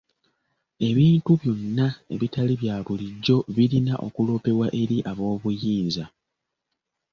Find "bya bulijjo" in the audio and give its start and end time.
2.61-3.37